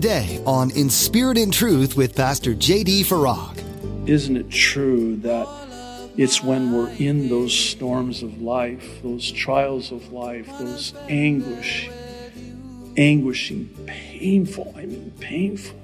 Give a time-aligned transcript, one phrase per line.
[0.00, 3.02] today on In Spirit and Truth with Pastor J.D.
[3.02, 3.62] Farag.
[4.08, 5.46] Isn't it true that
[6.16, 11.90] it's when we're in those storms of life, those trials of life, those anguish,
[12.96, 15.78] anguishing, painful, I mean, painful,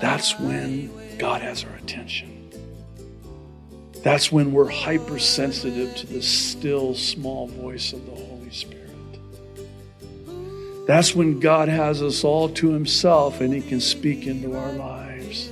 [0.00, 2.52] that's when God has our attention.
[4.04, 8.77] That's when we're hypersensitive to the still small voice of the Holy Spirit.
[10.88, 15.50] That's when God has us all to Himself and He can speak into our lives.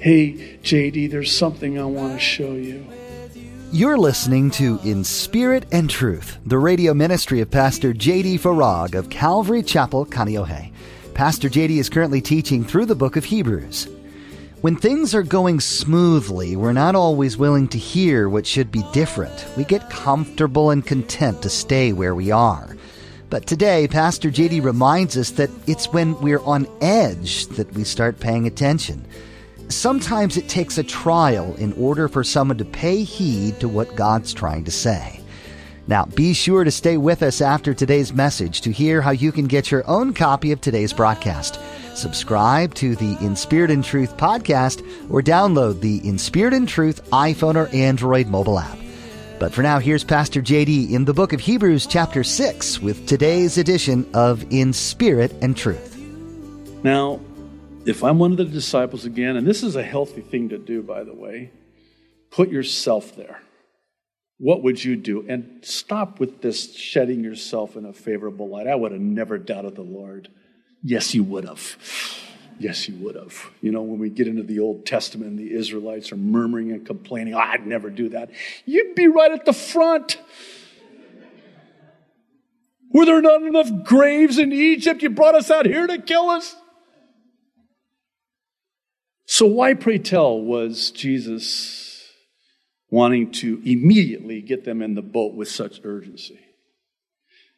[0.00, 2.86] Hey, JD, there's something I want to show you.
[3.70, 8.38] You're listening to In Spirit and Truth, the radio ministry of Pastor J.D.
[8.38, 10.72] Farag of Calvary Chapel, Kaneohe.
[11.12, 11.78] Pastor J.D.
[11.78, 13.88] is currently teaching through the book of Hebrews.
[14.62, 19.46] When things are going smoothly, we're not always willing to hear what should be different.
[19.58, 22.74] We get comfortable and content to stay where we are.
[23.30, 28.20] But today, Pastor JD reminds us that it's when we're on edge that we start
[28.20, 29.04] paying attention.
[29.68, 34.34] Sometimes it takes a trial in order for someone to pay heed to what God's
[34.34, 35.20] trying to say.
[35.86, 39.46] Now, be sure to stay with us after today's message to hear how you can
[39.46, 41.60] get your own copy of today's broadcast.
[41.94, 44.80] Subscribe to the In Spirit and Truth podcast
[45.10, 48.83] or download the In Spirit and Truth iPhone or Android mobile app.
[49.44, 53.58] But for now, here's Pastor JD in the book of Hebrews, chapter 6, with today's
[53.58, 55.98] edition of In Spirit and Truth.
[56.82, 57.20] Now,
[57.84, 60.82] if I'm one of the disciples again, and this is a healthy thing to do,
[60.82, 61.50] by the way,
[62.30, 63.42] put yourself there.
[64.38, 65.26] What would you do?
[65.28, 68.66] And stop with this shedding yourself in a favorable light.
[68.66, 70.30] I would have never doubted the Lord.
[70.82, 71.76] Yes, you would have.
[72.58, 73.50] Yes, you would have.
[73.60, 77.34] You know, when we get into the Old Testament, the Israelites are murmuring and complaining,
[77.34, 78.30] oh, I'd never do that.
[78.64, 80.20] You'd be right at the front.
[82.92, 85.02] Were there not enough graves in Egypt?
[85.02, 86.54] You brought us out here to kill us?
[89.26, 92.08] So, why, pray tell, was Jesus
[92.90, 96.38] wanting to immediately get them in the boat with such urgency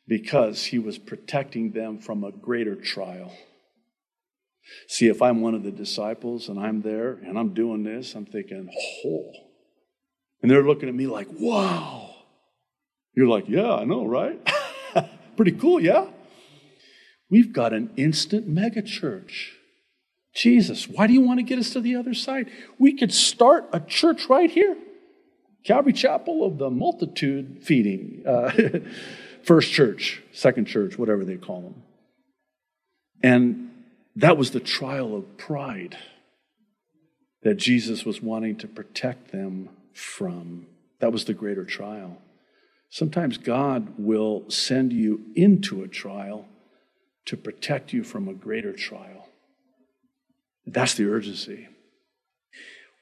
[0.09, 3.33] because he was protecting them from a greater trial.
[4.89, 8.27] See, if I'm one of the disciples and I'm there and I'm doing this, I'm
[8.27, 8.69] thinking,
[9.05, 9.33] oh.
[10.43, 12.15] And they're looking at me like, wow.
[13.15, 14.39] You're like, yeah, I know, right?
[15.37, 16.09] Pretty cool, yeah?
[17.31, 19.51] We've got an instant megachurch.
[20.35, 22.51] Jesus, why do you want to get us to the other side?
[22.79, 24.77] We could start a church right here.
[25.65, 28.53] Calvary Chapel of the Multitude Feeding, uh,
[29.43, 31.83] First Church, Second Church, whatever they call them.
[33.23, 33.71] And
[34.17, 35.97] that was the trial of pride
[37.43, 40.67] that Jesus was wanting to protect them from.
[41.01, 42.19] That was the greater trial.
[42.89, 46.49] Sometimes God will send you into a trial
[47.27, 49.29] to protect you from a greater trial.
[50.65, 51.69] That's the urgency.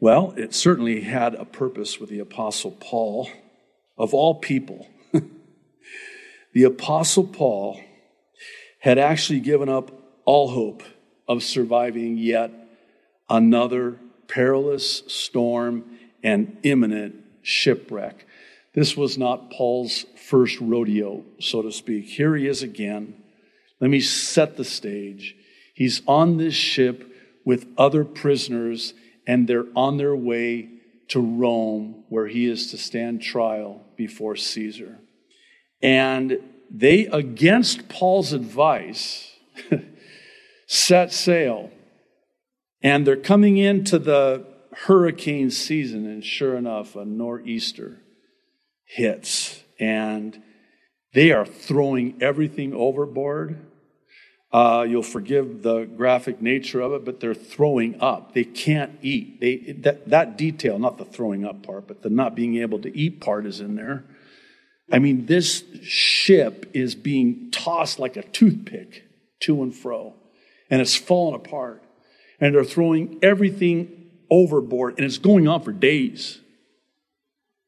[0.00, 3.30] Well, it certainly had a purpose with the Apostle Paul.
[3.96, 4.88] Of all people,
[6.52, 7.80] the Apostle Paul
[8.80, 9.92] had actually given up
[10.24, 10.82] all hope
[11.28, 12.50] of surviving yet
[13.28, 13.98] another
[14.28, 15.84] perilous storm
[16.22, 18.26] and imminent shipwreck.
[18.74, 22.06] This was not Paul's first rodeo, so to speak.
[22.06, 23.14] Here he is again.
[23.80, 25.36] Let me set the stage.
[25.74, 27.12] He's on this ship
[27.44, 28.94] with other prisoners
[29.26, 30.68] and they're on their way
[31.08, 34.98] to Rome, where he is to stand trial before Caesar.
[35.82, 36.38] And
[36.70, 39.30] they, against Paul's advice,
[40.66, 41.70] set sail.
[42.82, 44.46] And they're coming into the
[44.86, 48.00] hurricane season, and sure enough, a nor'easter
[48.84, 49.62] hits.
[49.78, 50.42] And
[51.12, 53.58] they are throwing everything overboard
[54.54, 58.34] uh, you'll forgive the graphic nature of it, but they're throwing up.
[58.34, 59.40] They can't eat.
[59.40, 62.96] They, that, that detail, not the throwing up part, but the not being able to
[62.96, 64.04] eat part is in there.
[64.92, 69.02] I mean, this ship is being tossed like a toothpick
[69.40, 70.14] to and fro,
[70.74, 71.84] and it's falling apart.
[72.40, 76.40] And they're throwing everything overboard, and it's going on for days.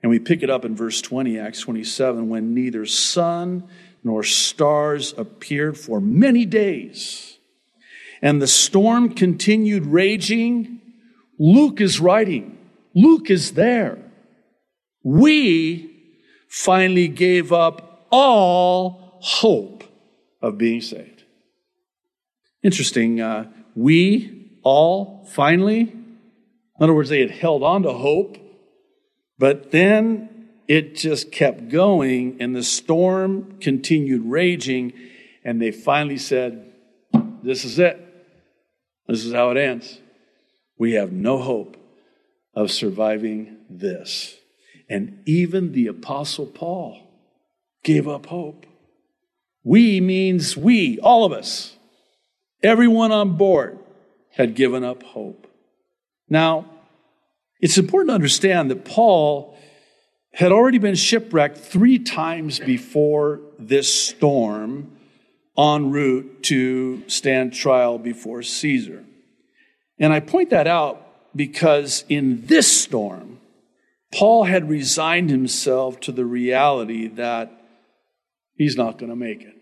[0.03, 3.69] And we pick it up in verse 20, Acts 27, when neither sun
[4.03, 7.39] nor stars appeared for many days.
[8.21, 10.81] And the storm continued raging.
[11.39, 12.59] Luke is writing,
[12.93, 13.99] Luke is there.
[15.05, 15.93] We
[16.49, 19.85] finally gave up all hope
[20.43, 21.16] of being saved.
[22.67, 23.21] Interesting.
[23.21, 26.17] Uh, we all finally, in
[26.81, 28.39] other words, they had held on to hope,
[29.39, 34.93] but then it just kept going, and the storm continued raging,
[35.45, 36.73] and they finally said,
[37.45, 38.03] this is it.
[39.07, 40.01] This is how it ends.
[40.77, 41.77] We have no hope
[42.53, 44.35] of surviving this.
[44.91, 46.99] And even the Apostle Paul
[47.85, 48.67] gave up hope.
[49.63, 51.76] We means we, all of us.
[52.63, 53.79] Everyone on board
[54.31, 55.47] had given up hope.
[56.29, 56.67] Now,
[57.61, 59.57] it's important to understand that Paul
[60.33, 64.93] had already been shipwrecked three times before this storm
[65.57, 69.05] en route to stand trial before Caesar.
[69.99, 71.03] And I point that out
[71.35, 73.41] because in this storm,
[74.13, 77.51] Paul had resigned himself to the reality that
[78.55, 79.55] he's not going to make it.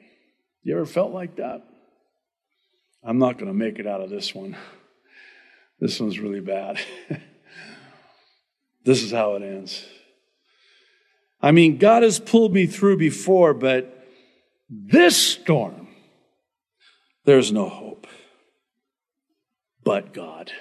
[0.63, 1.63] You ever felt like that?
[3.07, 4.57] I'm not going to make it out of this one.
[5.79, 6.81] This one's really bad.
[8.85, 9.85] this is how it ends.
[11.43, 14.07] I mean, God has pulled me through before, but
[14.71, 15.89] this storm,
[17.27, 18.07] there's no hope.
[19.83, 20.53] But God.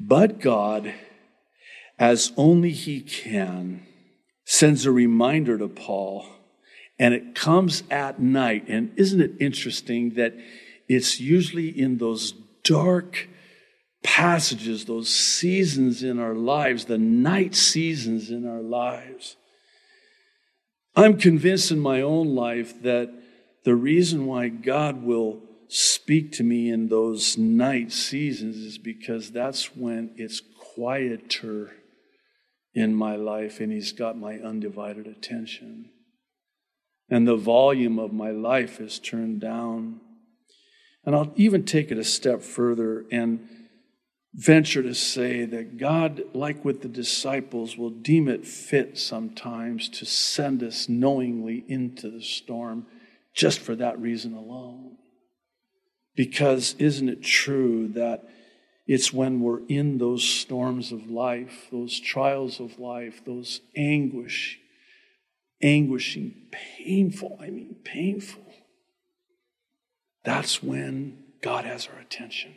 [0.00, 0.94] But God,
[1.98, 3.86] as only He can,
[4.46, 6.24] sends a reminder to Paul,
[6.98, 8.64] and it comes at night.
[8.68, 10.34] And isn't it interesting that
[10.88, 12.32] it's usually in those
[12.64, 13.28] dark
[14.02, 19.36] passages, those seasons in our lives, the night seasons in our lives?
[20.96, 23.12] I'm convinced in my own life that
[23.64, 29.76] the reason why God will speak to me in those night seasons is because that's
[29.76, 30.40] when it's
[30.74, 31.70] quieter
[32.74, 35.90] in my life and He's got my undivided attention.
[37.10, 40.00] And the volume of my life is turned down.
[41.04, 43.48] And I'll even take it a step further and
[44.34, 50.04] venture to say that God, like with the disciples, will deem it fit sometimes to
[50.04, 52.86] send us knowingly into the storm
[53.34, 54.96] just for that reason alone.
[56.14, 58.24] Because isn't it true that
[58.86, 64.58] it's when we're in those storms of life, those trials of life, those anguish,
[65.62, 68.44] anguishing, painful, I mean, painful.
[70.24, 72.54] That's when God has our attention.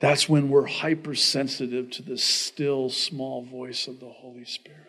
[0.00, 4.80] That's when we're hypersensitive to the still small voice of the Holy Spirit.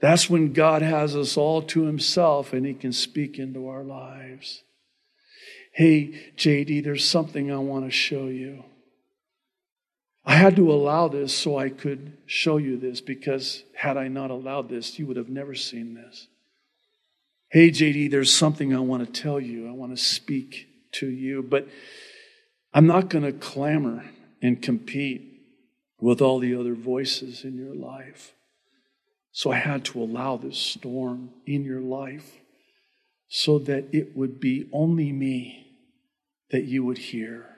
[0.00, 4.62] That's when God has us all to Himself and He can speak into our lives.
[5.72, 8.64] Hey, JD, there's something I want to show you.
[10.26, 14.32] I had to allow this so I could show you this because had I not
[14.32, 16.26] allowed this, you would have never seen this.
[17.48, 19.68] Hey, JD, there's something I want to tell you.
[19.68, 21.68] I want to speak to you, but
[22.74, 24.04] I'm not going to clamor
[24.42, 25.22] and compete
[26.00, 28.32] with all the other voices in your life.
[29.30, 32.40] So I had to allow this storm in your life
[33.28, 35.68] so that it would be only me
[36.50, 37.55] that you would hear.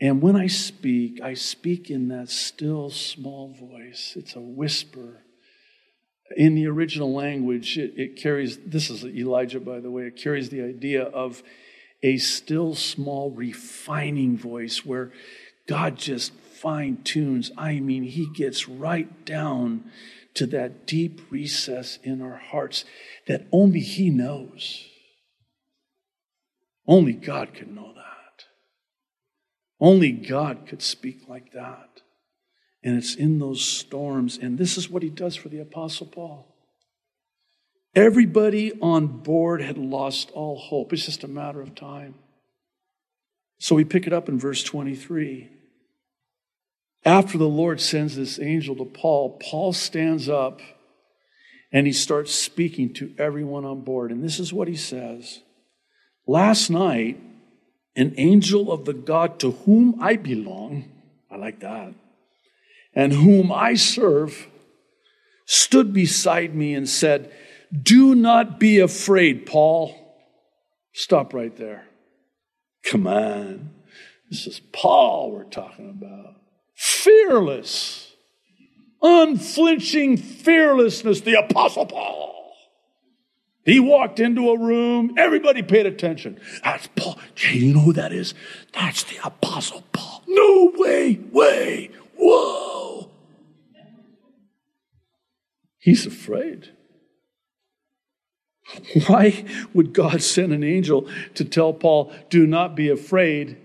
[0.00, 4.14] And when I speak, I speak in that still small voice.
[4.16, 5.22] It's a whisper.
[6.36, 10.50] In the original language, it, it, carries, this is Elijah, by the way, it carries
[10.50, 11.42] the idea of
[12.02, 15.12] a still small refining voice where
[15.66, 17.50] God just fine tunes.
[17.56, 19.90] I mean, He gets right down
[20.34, 22.84] to that deep recess in our hearts
[23.28, 24.84] that only He knows.
[26.86, 27.95] Only God can know.
[29.80, 32.02] Only God could speak like that.
[32.82, 34.38] And it's in those storms.
[34.38, 36.54] And this is what he does for the Apostle Paul.
[37.94, 40.92] Everybody on board had lost all hope.
[40.92, 42.14] It's just a matter of time.
[43.58, 45.50] So we pick it up in verse 23.
[47.04, 50.60] After the Lord sends this angel to Paul, Paul stands up
[51.72, 54.10] and he starts speaking to everyone on board.
[54.10, 55.40] And this is what he says
[56.26, 57.18] Last night,
[57.96, 60.84] an angel of the God to whom I belong,
[61.30, 61.94] I like that,
[62.94, 64.48] and whom I serve,
[65.46, 67.32] stood beside me and said,
[67.82, 69.94] Do not be afraid, Paul.
[70.92, 71.86] Stop right there.
[72.84, 73.70] Come on.
[74.30, 76.34] This is Paul we're talking about.
[76.74, 78.12] Fearless,
[79.00, 82.35] unflinching fearlessness, the Apostle Paul.
[83.66, 86.40] He walked into a room, everybody paid attention.
[86.62, 87.18] That's Paul.
[87.34, 88.32] Jay, you know who that is?
[88.72, 90.22] That's the Apostle Paul.
[90.28, 93.10] No way, way, whoa.
[95.80, 96.70] He's afraid.
[99.08, 99.44] Why
[99.74, 103.56] would God send an angel to tell Paul, do not be afraid,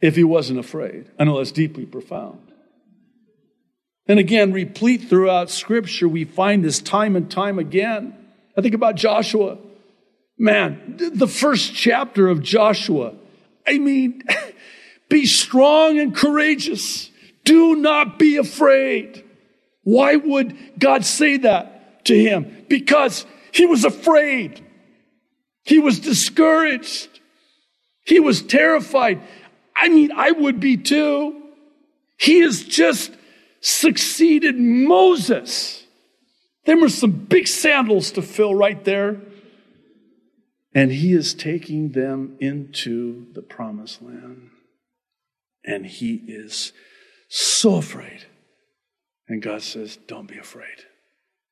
[0.00, 1.10] if he wasn't afraid?
[1.18, 2.52] I know that's deeply profound.
[4.06, 8.16] And again, replete throughout Scripture, we find this time and time again.
[8.56, 9.58] I think about Joshua.
[10.38, 13.14] Man, the first chapter of Joshua.
[13.66, 14.22] I mean,
[15.08, 17.10] be strong and courageous.
[17.44, 19.24] Do not be afraid.
[19.82, 22.64] Why would God say that to him?
[22.68, 24.64] Because he was afraid.
[25.64, 27.20] He was discouraged.
[28.04, 29.22] He was terrified.
[29.76, 31.42] I mean, I would be too.
[32.18, 33.12] He has just
[33.60, 35.84] succeeded Moses.
[36.64, 39.20] There were some big sandals to fill right there.
[40.74, 44.50] And he is taking them into the promised land.
[45.64, 46.72] And he is
[47.28, 48.26] so afraid.
[49.28, 50.84] And God says, Don't be afraid.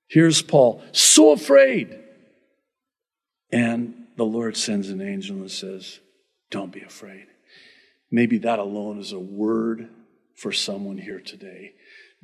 [0.09, 1.99] Here's Paul, so afraid.
[3.51, 6.01] And the Lord sends an angel and says,
[6.51, 7.27] Don't be afraid.
[8.11, 9.89] Maybe that alone is a word
[10.35, 11.73] for someone here today.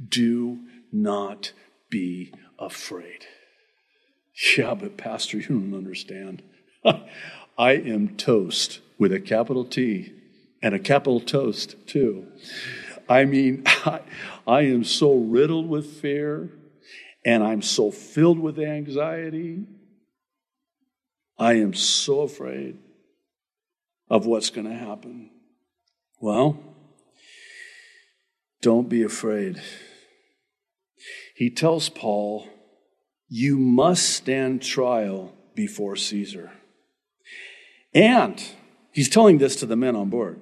[0.09, 0.61] Do
[0.93, 1.53] not
[1.95, 3.25] be afraid.
[4.59, 6.43] Yeah, but Pastor, you don't understand.
[7.57, 10.13] I am toast with a capital T
[10.61, 12.27] and a capital toast, too.
[13.09, 14.01] I mean, I,
[14.47, 16.51] I am so riddled with fear
[17.25, 19.65] and I'm so filled with anxiety.
[21.39, 22.77] I am so afraid
[24.11, 25.31] of what's going to happen.
[26.21, 26.59] Well,
[28.61, 29.63] don't be afraid.
[31.35, 32.49] He tells Paul,
[33.29, 36.53] You must stand trial before Caesar.
[37.93, 38.43] And
[38.93, 40.41] he's telling this to the men on board.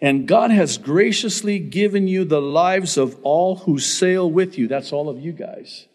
[0.00, 4.66] And God has graciously given you the lives of all who sail with you.
[4.66, 5.86] That's all of you guys.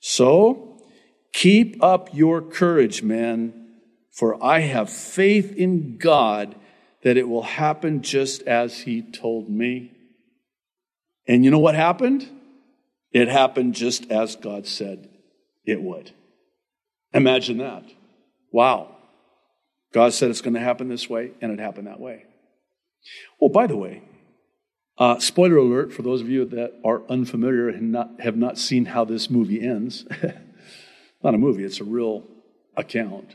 [0.00, 0.82] So
[1.32, 3.78] keep up your courage, men,
[4.12, 6.54] for I have faith in God
[7.02, 9.95] that it will happen just as He told me.
[11.28, 12.28] And you know what happened?
[13.12, 15.08] It happened just as God said
[15.64, 16.12] it would.
[17.12, 17.84] Imagine that.
[18.52, 18.96] Wow.
[19.92, 22.24] God said it's going to happen this way, and it happened that way.
[23.40, 24.02] Oh, by the way,
[24.98, 28.86] uh, spoiler alert for those of you that are unfamiliar and not, have not seen
[28.86, 30.06] how this movie ends.
[31.22, 32.24] not a movie, it's a real
[32.76, 33.34] account.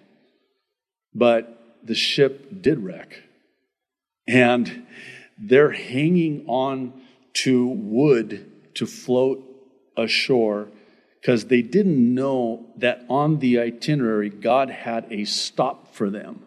[1.14, 3.16] But the ship did wreck.
[4.28, 4.86] And
[5.38, 6.94] they're hanging on
[7.34, 9.44] to wood to float
[9.98, 10.70] ashore
[11.22, 16.44] because they didn't know that on the itinerary, God had a stop for them.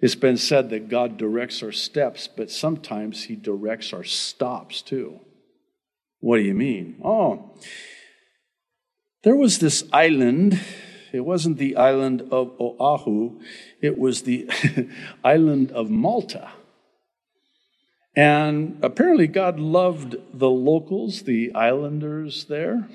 [0.00, 5.20] It's been said that God directs our steps, but sometimes He directs our stops too.
[6.18, 7.00] What do you mean?
[7.04, 7.52] Oh,
[9.22, 10.60] there was this island.
[11.12, 13.40] It wasn't the island of Oahu,
[13.80, 14.48] it was the
[15.24, 16.50] island of Malta.
[18.14, 22.88] And apparently, God loved the locals, the islanders there,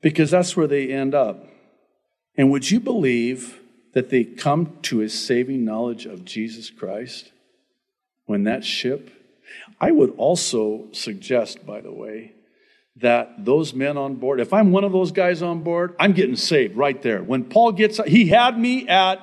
[0.00, 1.46] because that's where they end up.
[2.36, 3.60] And would you believe
[3.92, 7.30] that they come to a saving knowledge of Jesus Christ
[8.24, 9.10] when that ship?
[9.78, 12.32] I would also suggest, by the way,
[12.96, 16.36] that those men on board, if I'm one of those guys on board, I'm getting
[16.36, 17.22] saved right there.
[17.22, 19.18] When Paul gets, he had me at,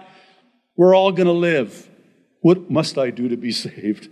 [0.75, 1.89] we're all going to live.
[2.42, 4.10] What must I do to be saved?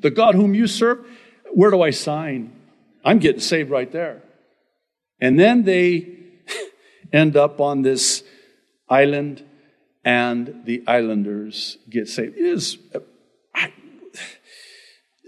[0.00, 1.06] The God whom you serve,
[1.52, 2.52] where do I sign?
[3.04, 4.22] I'm getting saved right there.
[5.20, 6.08] And then they
[7.12, 8.24] end up on this
[8.88, 9.44] island,
[10.04, 12.36] and the islanders get saved.
[12.36, 12.78] It is,
[13.54, 13.72] I,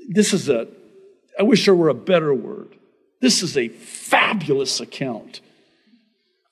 [0.09, 0.69] this is a,
[1.39, 2.77] I wish there were a better word.
[3.21, 5.41] This is a fabulous account.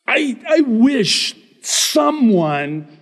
[0.06, 2.98] I, I wish someone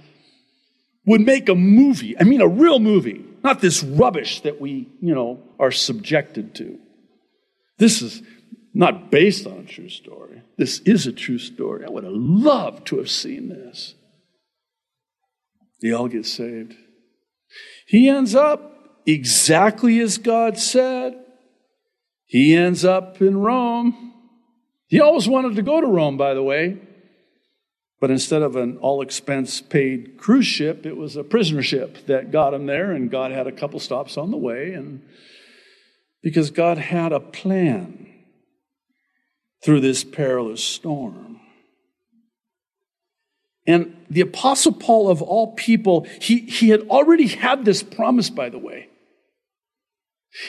[1.06, 5.14] would make a movie, I mean, a real movie, not this rubbish that we, you
[5.14, 6.78] know, are subjected to.
[7.78, 8.22] This is
[8.74, 10.42] not based on a true story.
[10.56, 11.84] This is a true story.
[11.84, 13.94] I would have loved to have seen this.
[15.80, 16.74] They all get saved.
[17.86, 21.14] He ends up exactly as God said.
[22.26, 24.14] He ends up in Rome.
[24.86, 26.78] He always wanted to go to Rome, by the way.
[28.00, 32.32] But instead of an all expense paid cruise ship, it was a prisoner ship that
[32.32, 34.72] got him there, and God had a couple stops on the way.
[34.72, 35.02] And
[36.22, 38.06] because God had a plan
[39.62, 41.40] through this perilous storm.
[43.66, 48.48] And the Apostle Paul, of all people, he, he had already had this promise, by
[48.48, 48.88] the way.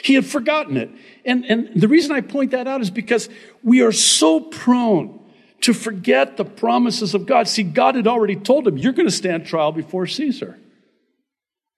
[0.02, 0.90] He had forgotten it.
[1.24, 3.28] And, and the reason I point that out is because
[3.62, 5.21] we are so prone
[5.62, 7.48] to forget the promises of God.
[7.48, 10.58] See, God had already told him, You're going to stand trial before Caesar.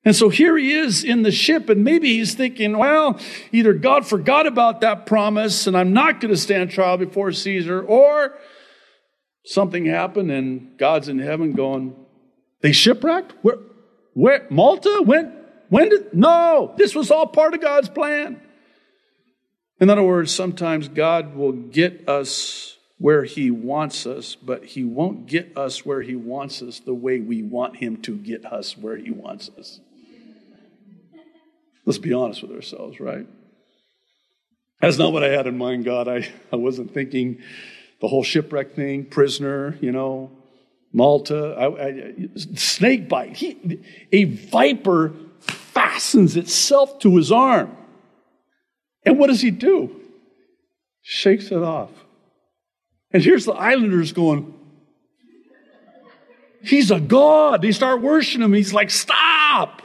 [0.04, 3.18] And so here he is in the ship, and maybe he's thinking, well,
[3.52, 7.82] either God forgot about that promise and I'm not going to stand trial before Caesar,
[7.82, 8.36] or
[9.46, 11.96] something happened and God's in heaven going,
[12.60, 13.32] they shipwrecked?
[13.40, 13.58] Where,
[14.12, 15.02] where, Malta?
[15.04, 15.32] When,
[15.70, 18.42] when did, no, this was all part of God's plan.
[19.80, 25.26] In other words, sometimes God will get us where He wants us, but He won't
[25.26, 28.96] get us where He wants us the way we want Him to get us where
[28.96, 29.80] He wants us.
[31.84, 33.26] Let's be honest with ourselves, right?
[34.80, 36.08] That's not what I had in mind, God.
[36.08, 37.42] I, I wasn't thinking
[38.00, 40.30] the whole shipwreck thing, prisoner, you know,
[40.92, 43.36] Malta, I, I, snake bite.
[43.36, 43.80] He,
[44.12, 47.76] a viper fastens itself to his arm.
[49.04, 50.00] And what does he do?
[51.02, 51.90] Shakes it off.
[53.14, 54.52] And here's the islanders going,
[56.62, 57.62] He's a God.
[57.62, 58.52] They start worshiping him.
[58.52, 59.82] He's like, Stop.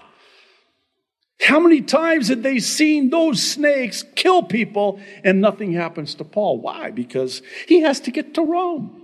[1.40, 6.60] How many times had they seen those snakes kill people and nothing happens to Paul?
[6.60, 6.92] Why?
[6.92, 9.02] Because he has to get to Rome.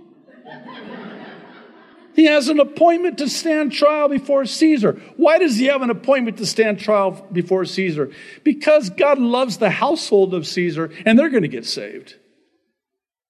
[2.14, 5.00] He has an appointment to stand trial before Caesar.
[5.16, 8.10] Why does he have an appointment to stand trial before Caesar?
[8.42, 12.16] Because God loves the household of Caesar and they're going to get saved.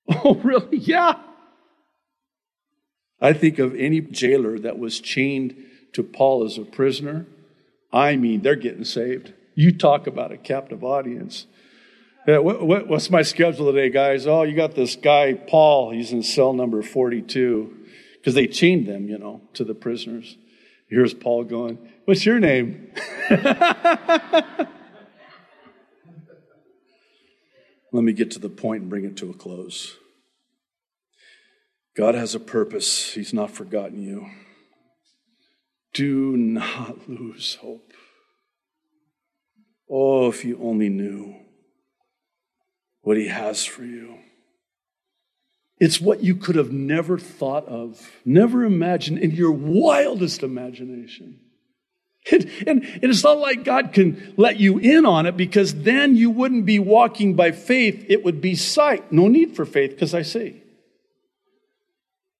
[0.24, 0.78] Oh, really?
[0.78, 1.14] Yeah.
[3.20, 5.56] I think of any jailer that was chained
[5.94, 7.26] to Paul as a prisoner.
[7.92, 9.32] I mean, they're getting saved.
[9.54, 11.46] You talk about a captive audience.
[12.26, 14.26] Yeah, what, what, what's my schedule today, guys?
[14.26, 15.92] Oh, you got this guy, Paul.
[15.92, 17.74] He's in cell number 42
[18.18, 20.36] because they chained them, you know, to the prisoners.
[20.88, 22.92] Here's Paul going, What's your name?
[27.92, 29.96] Let me get to the point and bring it to a close.
[31.96, 34.28] God has a purpose, He's not forgotten you.
[35.94, 37.92] Do not lose hope.
[39.88, 41.36] Oh, if you only knew
[43.00, 44.18] what He has for you.
[45.78, 51.40] It's what you could have never thought of, never imagined in your wildest imagination.
[52.30, 56.16] And, and, and, it's not like God can let you in on it because then
[56.16, 58.04] you wouldn't be walking by faith.
[58.08, 59.12] It would be sight.
[59.12, 60.60] No need for faith because I see.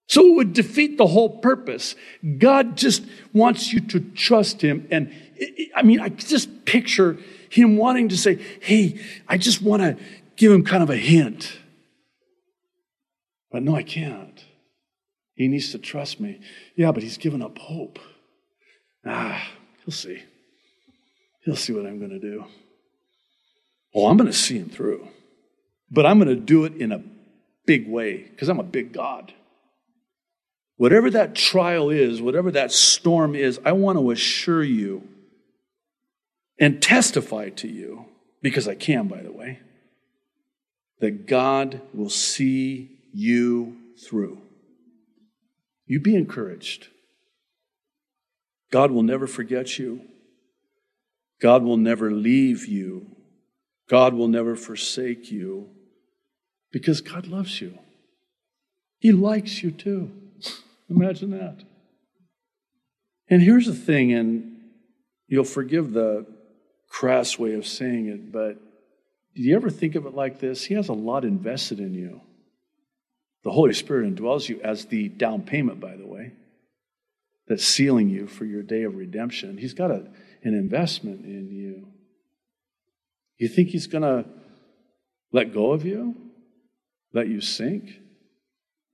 [0.08, 1.94] So it would defeat the whole purpose.
[2.38, 4.88] God just wants you to trust Him.
[4.90, 7.16] And it, it, I mean, I just picture
[7.50, 9.96] Him wanting to say, Hey, I just want to
[10.36, 11.58] give Him kind of a hint.
[13.50, 14.44] But no, I can't.
[15.34, 16.40] He needs to trust me.
[16.76, 17.98] Yeah, but he's given up hope.
[19.06, 19.46] Ah,
[19.86, 20.22] he'll see.
[21.44, 22.44] He'll see what I'm going to do.
[23.94, 25.08] Oh, I'm going to see him through.
[25.90, 27.02] But I'm going to do it in a
[27.64, 29.32] big way because I'm a big God.
[30.76, 35.08] Whatever that trial is, whatever that storm is, I want to assure you
[36.58, 38.06] and testify to you,
[38.42, 39.60] because I can, by the way,
[41.00, 44.40] that God will see you through.
[45.86, 46.88] You be encouraged.
[48.70, 50.02] God will never forget you.
[51.40, 53.16] God will never leave you.
[53.88, 55.70] God will never forsake you
[56.72, 57.78] because God loves you.
[58.98, 60.10] He likes you too.
[60.88, 61.64] Imagine that.
[63.28, 64.56] And here's the thing, and
[65.28, 66.26] you'll forgive the
[66.88, 68.56] crass way of saying it, but
[69.34, 70.64] do you ever think of it like this?
[70.64, 72.20] He has a lot invested in you.
[73.44, 76.32] The Holy Spirit indwells you as the down payment, by the way,
[77.48, 79.58] that's sealing you for your day of redemption.
[79.58, 80.08] He's got a,
[80.42, 81.88] an investment in you.
[83.38, 84.28] You think He's going to
[85.32, 86.14] let go of you?
[87.12, 87.90] Let you sink?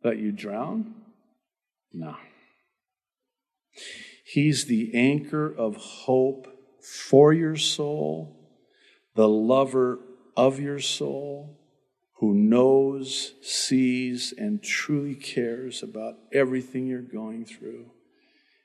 [0.04, 0.94] Let you drown?
[1.92, 2.16] No.
[4.24, 6.48] He's the anchor of hope
[6.82, 8.36] for your soul,
[9.14, 10.00] the lover
[10.36, 11.58] of your soul,
[12.14, 17.90] who knows, sees, and truly cares about everything you're going through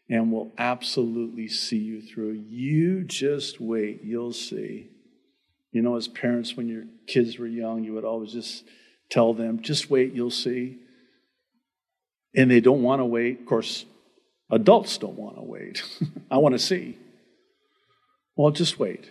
[0.09, 2.43] and will absolutely see you through.
[2.47, 4.89] You just wait, you'll see.
[5.71, 8.63] You know, as parents, when your kids were young, you would always just
[9.09, 10.77] tell them, just wait, you'll see.
[12.35, 13.41] And they don't want to wait.
[13.41, 13.85] Of course,
[14.49, 15.83] adults don't want to wait.
[16.31, 16.97] I want to see.
[18.35, 19.09] Well, just wait.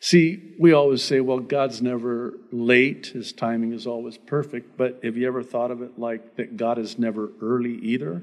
[0.00, 4.76] See, we always say, well, God's never late, His timing is always perfect.
[4.76, 8.22] But have you ever thought of it like that God is never early either?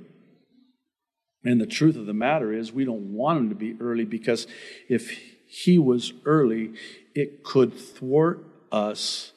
[1.46, 4.48] And the truth of the matter is, we don't want Him to be early because
[4.90, 5.12] if
[5.46, 6.74] He was early,
[7.14, 9.32] it could thwart us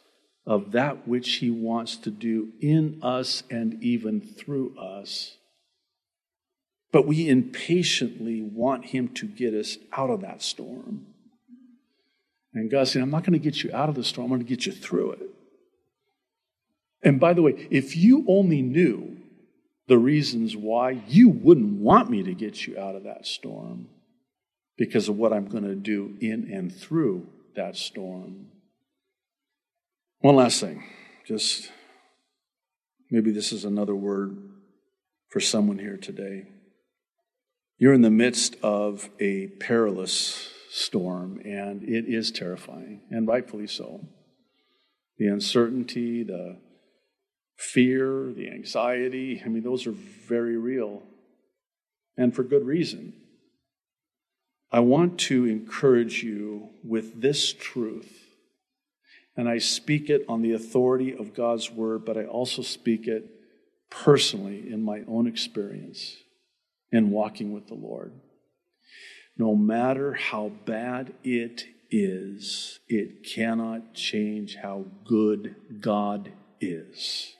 [0.46, 5.36] of that which He wants to do in us and even through us.
[6.90, 11.08] But we impatiently want Him to get us out of that storm.
[12.54, 14.46] And God said, I'm not going to get you out of the storm, I'm going
[14.46, 15.30] to get you through it.
[17.02, 19.17] And by the way, if you only knew
[19.88, 23.88] the reasons why you wouldn't want me to get you out of that storm
[24.76, 28.48] because of what I'm going to do in and through that storm.
[30.20, 30.84] One last thing,
[31.26, 31.70] just
[33.10, 34.36] maybe this is another word
[35.30, 36.44] for someone here today.
[37.78, 44.06] You're in the midst of a perilous storm, and it is terrifying, and rightfully so.
[45.16, 46.58] The uncertainty, the
[47.58, 51.02] fear, the anxiety, I mean, those are very real,
[52.16, 53.12] and for good reason.
[54.70, 58.12] I want to encourage you with this truth.
[59.36, 63.24] And I speak it on the authority of God's word, but I also speak it
[63.90, 66.16] personally in my own experience
[66.92, 68.12] in walking with the Lord.
[69.36, 77.34] No matter how bad it is, it cannot change how good God is.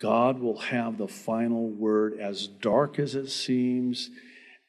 [0.00, 4.10] God will have the final word, as dark as it seems,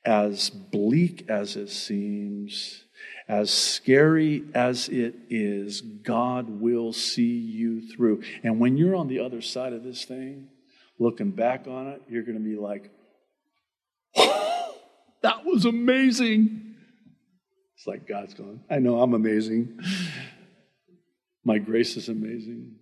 [0.03, 2.85] as bleak as it seems,
[3.27, 8.23] as scary as it is, God will see you through.
[8.43, 10.47] And when you're on the other side of this thing,
[10.97, 12.91] looking back on it, you're going to be like,
[14.15, 16.75] that was amazing.
[17.77, 19.79] It's like God's going, I know I'm amazing.
[21.45, 22.78] My grace is amazing.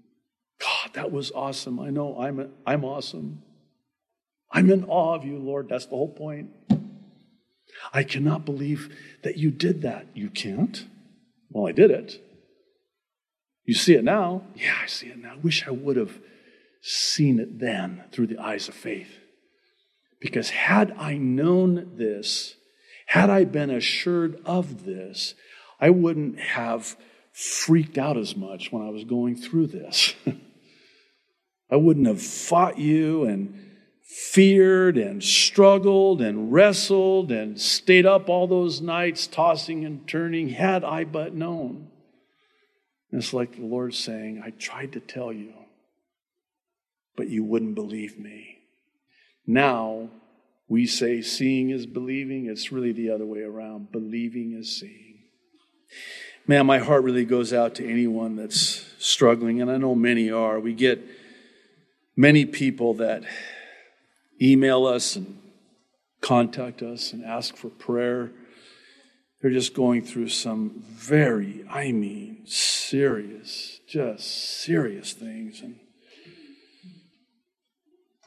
[0.98, 1.80] That was awesome.
[1.80, 3.44] I know I'm, I'm awesome.
[4.52, 5.70] I'm in awe of you, Lord.
[5.70, 6.50] That's the whole point.
[7.94, 10.08] I cannot believe that you did that.
[10.16, 10.88] You can't?
[11.52, 12.20] Well, I did it.
[13.64, 14.42] You see it now?
[14.56, 15.34] Yeah, I see it now.
[15.34, 16.20] I wish I would have
[16.82, 19.20] seen it then through the eyes of faith.
[20.20, 22.56] Because had I known this,
[23.06, 25.36] had I been assured of this,
[25.80, 26.98] I wouldn't have
[27.32, 30.16] freaked out as much when I was going through this.
[31.70, 33.68] I wouldn't have fought you and
[34.02, 40.84] feared and struggled and wrestled and stayed up all those nights tossing and turning had
[40.84, 41.90] I but known.
[43.12, 45.54] And it's like the Lord saying, I tried to tell you,
[47.16, 48.60] but you wouldn't believe me.
[49.46, 50.10] Now
[50.70, 52.46] we say seeing is believing.
[52.46, 53.92] It's really the other way around.
[53.92, 55.20] Believing is seeing.
[56.46, 60.60] Man, my heart really goes out to anyone that's struggling, and I know many are.
[60.60, 61.06] We get
[62.18, 63.24] many people that
[64.42, 65.40] email us and
[66.20, 68.32] contact us and ask for prayer.
[69.42, 75.62] They're just going through some very, I mean, serious, just serious things.
[75.62, 75.80] And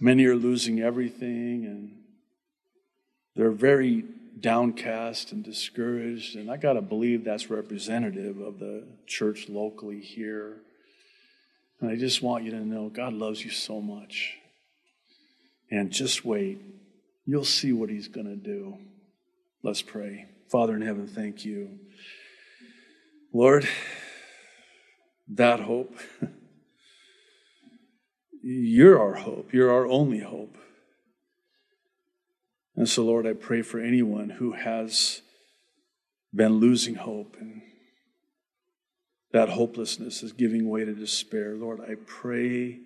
[0.00, 1.96] many are losing everything and
[3.34, 4.04] they're very
[4.38, 6.36] downcast and discouraged.
[6.36, 10.62] And I got to believe that's representative of the church locally here.
[11.80, 14.36] And I just want you to know God loves you so much.
[15.70, 16.60] And just wait.
[17.24, 18.78] You'll see what he's going to do.
[19.62, 20.26] Let's pray.
[20.50, 21.78] Father in heaven, thank you.
[23.32, 23.68] Lord,
[25.28, 25.96] that hope,
[28.42, 29.52] you're our hope.
[29.52, 30.56] You're our only hope.
[32.74, 35.22] And so, Lord, I pray for anyone who has
[36.34, 37.62] been losing hope and
[39.32, 41.54] that hopelessness is giving way to despair.
[41.54, 42.80] Lord, I pray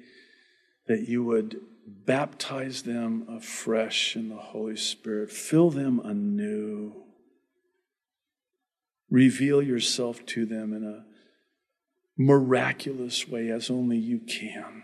[0.87, 6.93] that you would baptize them afresh in the Holy Spirit, fill them anew,
[9.11, 11.05] reveal yourself to them in a
[12.17, 14.83] miraculous way as only you can,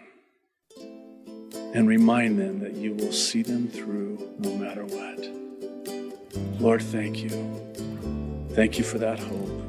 [1.75, 6.61] and remind them that you will see them through no matter what.
[6.61, 7.31] Lord, thank you.
[8.51, 9.60] Thank you for that hope.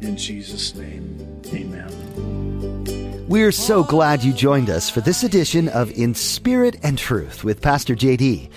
[0.00, 3.26] In Jesus' name, amen.
[3.28, 7.60] We're so glad you joined us for this edition of In Spirit and Truth with
[7.60, 8.48] Pastor JD.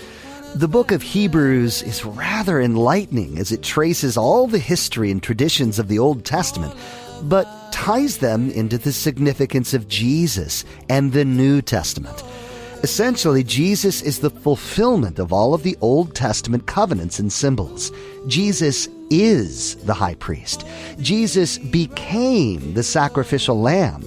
[0.54, 5.80] The book of Hebrews is rather enlightening as it traces all the history and traditions
[5.80, 6.76] of the Old Testament,
[7.24, 12.24] but ties them into the significance of Jesus and the New Testament.
[12.84, 17.92] Essentially, Jesus is the fulfillment of all of the Old Testament covenants and symbols.
[18.26, 20.66] Jesus is the high priest.
[21.00, 24.04] Jesus became the sacrificial lamb.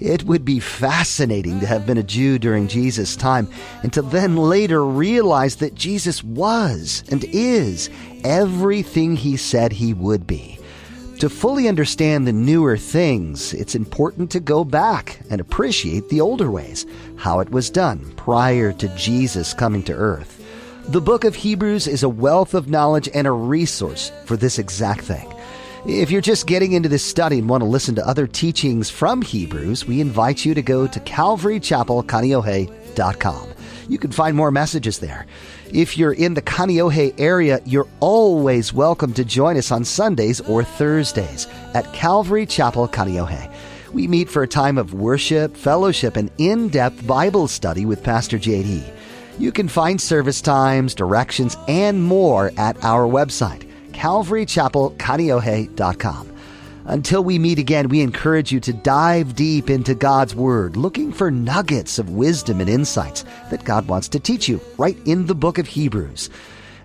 [0.00, 3.48] It would be fascinating to have been a Jew during Jesus' time
[3.84, 7.88] and to then later realize that Jesus was and is
[8.24, 10.57] everything he said he would be.
[11.18, 16.48] To fully understand the newer things, it's important to go back and appreciate the older
[16.48, 20.40] ways, how it was done prior to Jesus coming to earth.
[20.86, 25.00] The book of Hebrews is a wealth of knowledge and a resource for this exact
[25.00, 25.28] thing.
[25.86, 29.20] If you're just getting into this study and want to listen to other teachings from
[29.20, 33.48] Hebrews, we invite you to go to calvarychapelkaneohe.com.
[33.88, 35.26] You can find more messages there.
[35.72, 40.62] If you're in the Kaneohe area, you're always welcome to join us on Sundays or
[40.62, 43.50] Thursdays at Calvary Chapel Kaneohe.
[43.92, 48.38] We meet for a time of worship, fellowship, and in depth Bible study with Pastor
[48.38, 48.82] JD.
[49.38, 56.27] You can find service times, directions, and more at our website, calvarychapelkaneohe.com.
[56.88, 61.30] Until we meet again, we encourage you to dive deep into God's Word, looking for
[61.30, 65.58] nuggets of wisdom and insights that God wants to teach you right in the book
[65.58, 66.30] of Hebrews.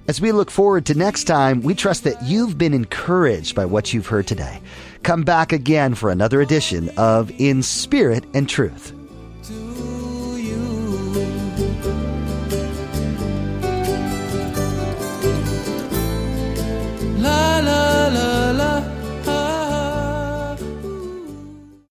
[0.09, 3.93] As we look forward to next time, we trust that you've been encouraged by what
[3.93, 4.61] you've heard today.
[5.03, 8.91] Come back again for another edition of In Spirit and Truth.